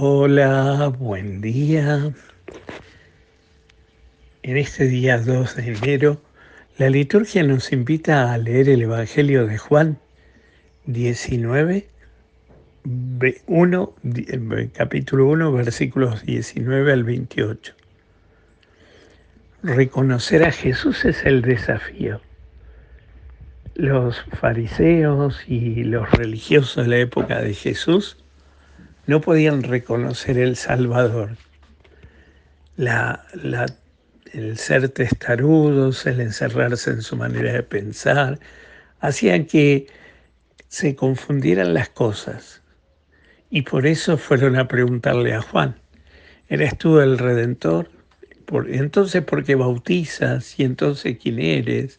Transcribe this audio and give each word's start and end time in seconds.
Hola, 0.00 0.94
buen 0.96 1.40
día. 1.40 2.14
En 4.44 4.56
este 4.56 4.86
día 4.86 5.18
2 5.18 5.56
de 5.56 5.72
enero, 5.72 6.22
la 6.76 6.88
liturgia 6.88 7.42
nos 7.42 7.72
invita 7.72 8.32
a 8.32 8.38
leer 8.38 8.68
el 8.68 8.82
Evangelio 8.82 9.48
de 9.48 9.58
Juan 9.58 9.98
19, 10.86 11.88
1, 13.48 13.94
capítulo 14.72 15.26
1, 15.26 15.52
versículos 15.52 16.24
19 16.24 16.92
al 16.92 17.02
28. 17.02 17.74
Reconocer 19.64 20.44
a 20.44 20.52
Jesús 20.52 21.04
es 21.06 21.24
el 21.24 21.42
desafío. 21.42 22.20
Los 23.74 24.24
fariseos 24.40 25.42
y 25.48 25.82
los 25.82 26.08
religiosos 26.12 26.84
de 26.84 26.88
la 26.88 26.98
época 26.98 27.40
de 27.40 27.52
Jesús 27.52 28.16
no 29.08 29.22
podían 29.22 29.62
reconocer 29.62 30.36
el 30.36 30.54
Salvador. 30.54 31.38
La, 32.76 33.24
el 34.34 34.58
ser 34.58 34.90
testarudos, 34.90 36.04
el 36.04 36.20
encerrarse 36.20 36.90
en 36.90 37.00
su 37.00 37.16
manera 37.16 37.54
de 37.54 37.62
pensar, 37.62 38.38
hacían 39.00 39.46
que 39.46 39.86
se 40.68 40.94
confundieran 40.94 41.72
las 41.72 41.88
cosas. 41.88 42.60
Y 43.48 43.62
por 43.62 43.86
eso 43.86 44.18
fueron 44.18 44.56
a 44.56 44.68
preguntarle 44.68 45.32
a 45.32 45.40
Juan, 45.40 45.76
¿eres 46.50 46.76
tú 46.76 47.00
el 47.00 47.16
Redentor? 47.16 47.90
Por, 48.44 48.70
entonces, 48.70 49.22
¿por 49.22 49.42
qué 49.42 49.54
bautizas? 49.54 50.60
¿Y 50.60 50.64
entonces 50.64 51.16
quién 51.16 51.38
eres? 51.38 51.98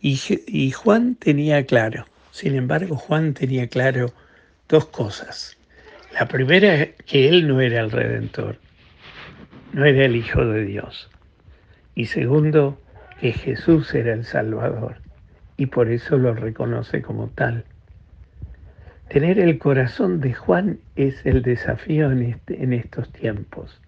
Y, 0.00 0.20
y 0.46 0.70
Juan 0.70 1.16
tenía 1.16 1.66
claro, 1.66 2.06
sin 2.30 2.54
embargo, 2.54 2.96
Juan 2.96 3.34
tenía 3.34 3.66
claro 3.66 4.14
dos 4.68 4.86
cosas. 4.86 5.56
La 6.14 6.28
primera 6.28 6.74
es 6.74 6.94
que 7.06 7.28
él 7.28 7.48
no 7.48 7.60
era 7.60 7.80
el 7.80 7.90
redentor, 7.90 8.58
no 9.72 9.84
era 9.84 10.04
el 10.04 10.14
Hijo 10.14 10.46
de 10.46 10.64
Dios. 10.64 11.10
Y 11.96 12.06
segundo, 12.06 12.78
que 13.18 13.32
Jesús 13.32 13.92
era 13.94 14.12
el 14.12 14.24
Salvador 14.24 14.98
y 15.56 15.66
por 15.66 15.90
eso 15.90 16.16
lo 16.16 16.32
reconoce 16.32 17.02
como 17.02 17.30
tal. 17.30 17.64
Tener 19.08 19.40
el 19.40 19.58
corazón 19.58 20.20
de 20.20 20.34
Juan 20.34 20.78
es 20.94 21.26
el 21.26 21.42
desafío 21.42 22.12
en, 22.12 22.22
este, 22.22 22.62
en 22.62 22.72
estos 22.72 23.10
tiempos, 23.10 23.80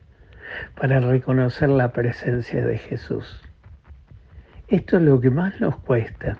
para 0.74 0.98
reconocer 0.98 1.68
la 1.68 1.92
presencia 1.92 2.66
de 2.66 2.78
Jesús. 2.78 3.40
Esto 4.66 4.96
es 4.96 5.02
lo 5.04 5.20
que 5.20 5.30
más 5.30 5.60
nos 5.60 5.76
cuesta, 5.76 6.38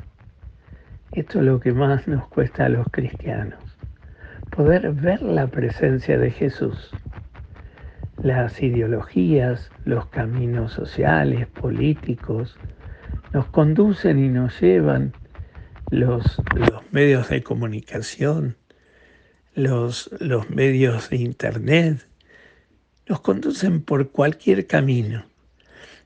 esto 1.13 1.39
es 1.39 1.45
lo 1.45 1.61
que 1.61 1.73
más 1.73 2.09
nos 2.09 2.27
cuesta 2.27 2.65
a 2.65 2.71
los 2.71 2.89
cristianos 2.91 3.66
poder 4.57 4.91
ver 4.93 5.21
la 5.21 5.49
presencia 5.49 6.17
de 6.17 6.31
Jesús. 6.31 6.91
Las 8.23 8.63
ideologías, 8.63 9.71
los 9.85 10.07
caminos 10.07 10.73
sociales, 10.73 11.47
políticos, 11.47 12.57
nos 13.35 13.47
conducen 13.49 14.19
y 14.19 14.29
nos 14.29 14.59
llevan 14.59 15.13
los, 15.91 16.41
medios 16.91 17.29
de 17.29 17.43
comunicación, 17.43 18.57
los 19.55 20.11
medios 20.49 21.11
de 21.11 21.17
Internet, 21.17 22.09
nos 23.07 23.21
conducen 23.21 23.83
por 23.83 24.11
cualquier 24.11 24.67
camino 24.67 25.27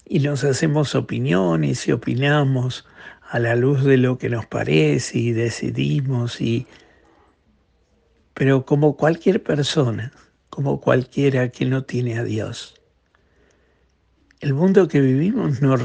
y 0.05 0.19
nos 0.19 0.43
hacemos 0.43 0.97
opiniones 0.97 1.87
y 1.87 1.93
opinamos 1.93 2.85
a 3.31 3.39
la 3.39 3.55
luz 3.55 3.85
de 3.85 3.97
lo 3.97 4.19
que 4.19 4.29
nos 4.29 4.45
parece 4.47 5.19
y 5.19 5.31
decidimos 5.31 6.41
y 6.41 6.67
pero 8.41 8.65
como 8.65 8.97
cualquier 8.97 9.43
persona, 9.43 10.13
como 10.49 10.81
cualquiera 10.81 11.51
que 11.51 11.67
no 11.67 11.85
tiene 11.85 12.19
a 12.19 12.25
Dios. 12.25 12.81
El 14.41 14.55
mundo 14.55 14.89
que 14.89 15.03
vivimos 15.03 15.61
no, 15.61 15.77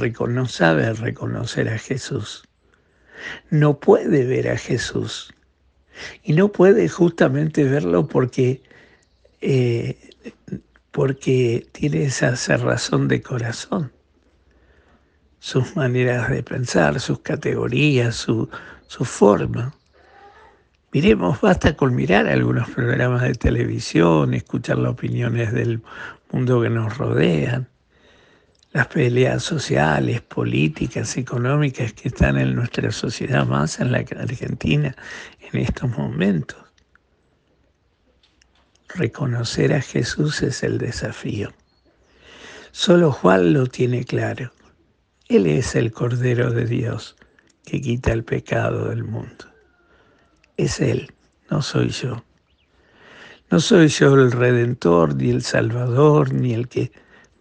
sabe 0.48 0.94
reconocer 0.94 1.68
a 1.68 1.78
Jesús. 1.78 2.46
No 3.50 3.82
puede 3.82 4.24
ver 4.24 4.48
a 4.48 4.58
Jesús. 4.58 5.34
Y 6.24 6.32
no 6.32 6.54
puede 6.54 6.88
justamente 6.88 7.66
verlo 7.66 8.08
porque, 8.08 8.64
eh, 9.42 10.00
porque 10.92 11.68
tiene 11.74 12.06
esa 12.06 12.38
cerrazón 12.38 13.10
de 13.10 13.22
corazón. 13.22 13.92
Sus 15.40 15.76
maneras 15.76 16.30
de 16.30 16.42
pensar, 16.42 17.02
sus 17.02 17.20
categorías, 17.20 18.16
su, 18.16 18.48
su 18.88 19.04
forma. 19.04 19.76
Miremos, 20.96 21.42
basta 21.42 21.76
con 21.76 21.94
mirar 21.94 22.26
algunos 22.26 22.70
programas 22.70 23.22
de 23.24 23.34
televisión, 23.34 24.34
escuchar 24.34 24.78
las 24.78 24.94
opiniones 24.94 25.52
del 25.52 25.82
mundo 26.32 26.62
que 26.62 26.70
nos 26.70 26.98
rodean, 26.98 27.68
las 28.72 28.88
peleas 28.88 29.44
sociales, 29.44 30.22
políticas, 30.22 31.18
económicas 31.18 31.92
que 31.92 32.08
están 32.08 32.38
en 32.38 32.56
nuestra 32.56 32.92
sociedad, 32.92 33.46
más 33.46 33.82
en 33.82 33.92
la 33.92 33.98
Argentina 33.98 34.96
en 35.52 35.60
estos 35.60 35.90
momentos. 35.98 36.64
Reconocer 38.88 39.74
a 39.74 39.82
Jesús 39.82 40.44
es 40.44 40.64
el 40.64 40.78
desafío. 40.78 41.52
Solo 42.72 43.12
Juan 43.12 43.52
lo 43.52 43.68
tiene 43.68 44.06
claro. 44.06 44.54
Él 45.28 45.46
es 45.48 45.76
el 45.76 45.92
Cordero 45.92 46.52
de 46.52 46.66
Dios 46.66 47.18
que 47.66 47.82
quita 47.82 48.14
el 48.14 48.24
pecado 48.24 48.88
del 48.88 49.04
mundo 49.04 49.55
es 50.58 50.80
Él, 50.80 51.12
no 51.50 51.62
soy 51.62 51.90
yo. 51.90 52.24
No 53.52 53.60
soy 53.60 53.88
yo 53.88 54.16
el 54.16 54.32
redentor, 54.32 55.16
ni 55.16 55.30
el 55.30 55.44
salvador, 55.44 56.34
ni 56.34 56.54
el 56.54 56.68
que... 56.68 56.92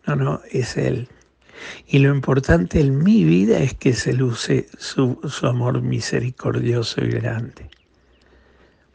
No, 0.07 0.17
no, 0.17 0.41
es 0.51 0.77
Él. 0.77 1.09
Y 1.87 1.99
lo 1.99 2.15
importante 2.15 2.81
en 2.81 3.03
mi 3.03 3.25
vida 3.25 3.59
es 3.59 3.75
que 3.75 3.95
se 3.95 4.13
luce 4.13 4.67
su, 4.79 5.19
su 5.29 5.47
amor 5.47 5.81
misericordioso 5.81 7.03
y 7.03 7.09
grande. 7.09 7.71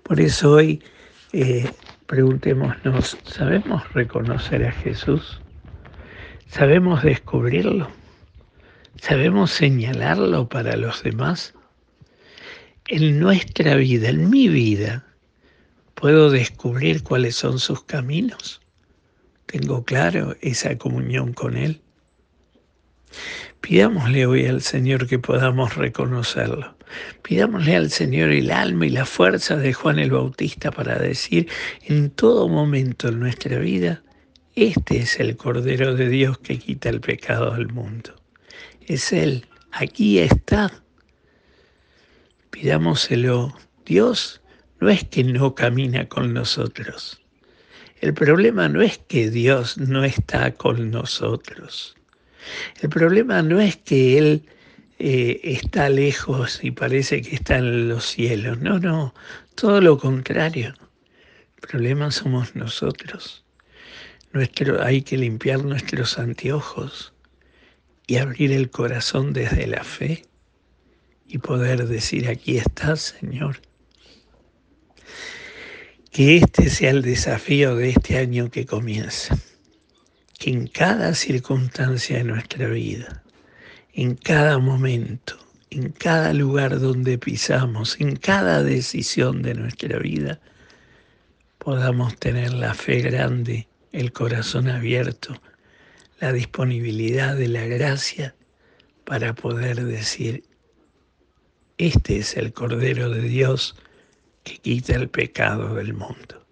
Por 0.03 0.19
eso 0.19 0.53
hoy 0.53 0.81
eh, 1.34 1.72
preguntémonos, 2.07 3.18
¿sabemos 3.24 3.91
reconocer 3.94 4.66
a 4.66 4.72
Jesús? 4.72 5.40
¿Sabemos 6.47 7.03
descubrirlo? 7.03 7.88
¿Sabemos 8.96 9.51
señalarlo 9.51 10.50
para 10.50 10.75
los 10.75 11.03
demás? 11.03 11.53
En 12.89 13.19
nuestra 13.19 13.75
vida, 13.75 14.09
en 14.09 14.29
mi 14.31 14.50
vida, 14.50 15.05
puedo 15.94 16.31
descubrir 16.31 17.03
cuáles 17.03 17.35
son 17.35 17.59
sus 17.59 17.83
caminos. 17.83 18.61
Tengo 19.45 19.83
claro 19.83 20.35
esa 20.41 20.75
comunión 20.77 21.33
con 21.33 21.55
Él. 21.55 21.81
Pidámosle 23.61 24.25
hoy 24.25 24.47
al 24.47 24.61
Señor 24.61 25.07
que 25.07 25.19
podamos 25.19 25.75
reconocerlo. 25.75 26.75
Pidámosle 27.22 27.75
al 27.75 27.91
Señor 27.91 28.29
el 28.29 28.50
alma 28.50 28.88
y 28.88 28.89
la 28.89 29.06
fuerza 29.06 29.56
de 29.56 29.71
Juan 29.71 30.00
el 30.00 30.11
Bautista 30.11 30.71
para 30.71 30.97
decir 30.97 31.47
en 31.85 32.09
todo 32.09 32.47
momento 32.47 33.09
en 33.09 33.19
nuestra 33.19 33.59
vida, 33.59 34.01
este 34.56 34.97
es 34.97 35.19
el 35.19 35.38
Cordero 35.38 35.94
de 35.94 36.09
Dios 36.09 36.39
que 36.39 36.57
quita 36.57 36.89
el 36.89 37.01
pecado 37.01 37.53
del 37.53 37.67
mundo. 37.67 38.16
Es 38.88 39.13
Él, 39.13 39.45
aquí 39.71 40.17
está 40.17 40.71
pidámoselo. 42.59 43.56
Dios 43.86 44.42
no 44.80 44.90
es 44.90 45.06
que 45.06 45.24
no 45.24 45.56
camina 45.56 46.08
con 46.09 46.34
nosotros. 46.34 47.22
El 48.02 48.14
problema 48.14 48.68
no 48.68 48.81
es 48.81 48.97
que 48.97 49.30
Dios 49.30 49.78
no 49.78 50.03
está 50.03 50.53
con 50.56 50.92
nosotros. 50.92 51.96
El 52.81 52.90
problema 52.90 53.42
no 53.42 53.59
es 53.59 53.78
que 53.78 54.18
Él 54.18 54.46
eh, 55.00 55.40
está 55.44 55.90
lejos 55.90 56.59
y 56.62 56.72
parece 56.72 57.22
que 57.22 57.36
está 57.36 57.58
en 57.58 57.88
los 57.88 58.06
cielos. 58.06 58.59
No, 58.59 58.80
no, 58.80 59.14
todo 59.56 59.80
lo 59.80 59.98
contrario. 59.98 60.74
El 61.62 61.68
problema 61.68 62.12
somos 62.12 62.56
nosotros. 62.56 63.45
Nuestro, 64.33 64.83
hay 64.83 65.01
que 65.01 65.18
limpiar 65.18 65.63
nuestros 65.63 66.19
anteojos 66.19 67.13
y 68.06 68.18
abrir 68.18 68.51
el 68.51 68.69
corazón 68.69 69.33
desde 69.33 69.66
la 69.68 69.83
fe 69.83 70.29
y 71.30 71.38
poder 71.38 71.88
decir, 71.88 72.28
aquí 72.28 72.58
estás, 72.58 73.16
Señor. 73.20 73.62
Que 76.12 76.38
este 76.38 76.72
sea 76.72 76.90
el 76.90 77.04
desafío 77.04 77.76
de 77.76 77.92
este 77.92 78.18
año 78.18 78.50
que 78.50 78.66
comienza. 78.66 79.38
Que 80.40 80.50
en 80.50 80.68
cada 80.68 81.14
circunstancia 81.14 82.18
de 82.18 82.24
nuestra 82.24 82.68
vida, 82.68 83.24
en 83.94 84.16
cada 84.16 84.58
momento, 84.58 85.38
en 85.70 85.92
cada 85.92 86.34
lugar 86.34 86.80
donde 86.80 87.20
pisamos, 87.20 88.00
en 88.00 88.16
cada 88.16 88.64
decisión 88.64 89.44
de 89.44 89.54
nuestra 89.54 90.00
vida, 90.00 90.40
podamos 91.60 92.18
tener 92.18 92.54
la 92.54 92.74
fe 92.74 93.02
grande, 93.02 93.68
el 93.92 94.12
corazón 94.12 94.68
abierto, 94.68 95.40
la 96.20 96.34
disponibilidad 96.34 97.36
de 97.36 97.50
la 97.50 97.66
gracia 97.66 98.34
para 99.04 99.36
poder 99.36 99.86
decir, 99.86 100.44
este 101.80 102.18
es 102.18 102.36
el 102.36 102.52
Cordero 102.52 103.10
de 103.10 103.22
Dios 103.22 103.76
que 104.44 104.58
quita 104.58 104.96
el 104.96 105.10
pecado 105.10 105.76
del 105.76 105.94
mundo. 105.94 106.46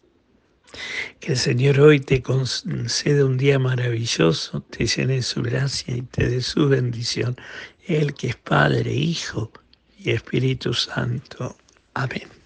Que 1.19 1.33
el 1.33 1.37
Señor 1.37 1.79
hoy 1.81 1.99
te 1.99 2.21
conceda 2.21 3.25
un 3.25 3.37
día 3.37 3.59
maravilloso, 3.59 4.61
te 4.61 4.85
llene 4.85 5.21
su 5.21 5.41
gracia 5.41 5.95
y 5.95 6.01
te 6.03 6.29
dé 6.29 6.41
su 6.41 6.69
bendición. 6.69 7.35
Él 7.85 8.13
que 8.13 8.27
es 8.29 8.35
Padre, 8.37 8.93
Hijo 8.93 9.51
y 9.97 10.11
Espíritu 10.11 10.73
Santo. 10.73 11.57
Amén. 11.93 12.36